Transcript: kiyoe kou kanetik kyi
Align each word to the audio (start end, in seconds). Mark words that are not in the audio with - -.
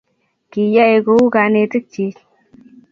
kiyoe 0.51 0.97
kou 1.05 1.25
kanetik 1.33 1.85
kyi 1.93 2.05